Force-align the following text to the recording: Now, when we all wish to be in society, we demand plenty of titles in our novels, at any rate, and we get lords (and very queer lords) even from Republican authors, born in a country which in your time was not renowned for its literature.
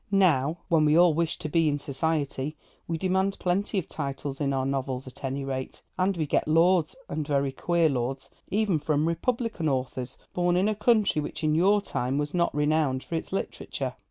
Now, 0.09 0.57
when 0.67 0.85
we 0.85 0.97
all 0.97 1.13
wish 1.13 1.37
to 1.37 1.47
be 1.47 1.69
in 1.69 1.77
society, 1.77 2.57
we 2.87 2.97
demand 2.97 3.37
plenty 3.39 3.77
of 3.77 3.87
titles 3.87 4.41
in 4.41 4.51
our 4.51 4.65
novels, 4.65 5.05
at 5.05 5.23
any 5.23 5.45
rate, 5.45 5.83
and 5.95 6.17
we 6.17 6.25
get 6.25 6.47
lords 6.47 6.95
(and 7.07 7.27
very 7.27 7.51
queer 7.51 7.87
lords) 7.87 8.27
even 8.49 8.79
from 8.79 9.07
Republican 9.07 9.69
authors, 9.69 10.17
born 10.33 10.57
in 10.57 10.67
a 10.67 10.73
country 10.73 11.21
which 11.21 11.43
in 11.43 11.53
your 11.53 11.83
time 11.83 12.17
was 12.17 12.33
not 12.33 12.51
renowned 12.55 13.03
for 13.03 13.13
its 13.13 13.31
literature. 13.31 13.93